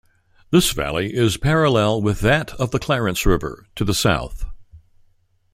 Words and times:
This 0.49 0.71
valley 0.71 1.13
is 1.13 1.37
parallel 1.37 2.01
with 2.01 2.21
that 2.21 2.55
of 2.55 2.71
the 2.71 2.79
Clarence 2.79 3.23
River, 3.23 3.67
to 3.75 3.85
the 3.85 3.93
south. 3.93 4.47